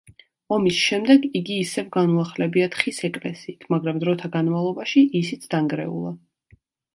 ომის 0.55 0.77
შემდეგ 0.83 1.25
იგი 1.39 1.57
ისევ 1.63 1.91
განუახლებიათ 1.95 2.77
ხის 2.79 3.01
ეკლესიით, 3.09 3.67
მაგრამ 3.75 4.01
დროთა 4.05 4.31
განმავლობაში 4.37 5.05
ისიც 5.21 5.47
დანგრეულა. 5.55 6.17